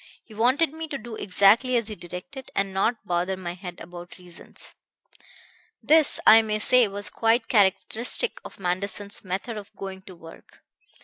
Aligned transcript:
He 0.23 0.33
wanted 0.33 0.73
me 0.73 0.87
to 0.87 0.97
do 0.97 1.15
exactly 1.15 1.77
as 1.77 1.87
he 1.87 1.93
directed, 1.93 2.49
and 2.55 2.73
not 2.73 3.05
bother 3.05 3.37
my 3.37 3.53
head 3.53 3.79
about 3.79 4.17
reasons. 4.17 4.73
"This, 5.83 6.19
I 6.25 6.41
may 6.41 6.57
say, 6.57 6.87
was 6.87 7.07
quite 7.07 7.47
characteristic 7.47 8.41
of 8.43 8.59
Manderson's 8.59 9.23
method 9.23 9.57
of 9.57 9.69
going 9.75 10.01
to 10.07 10.15
work. 10.15 10.63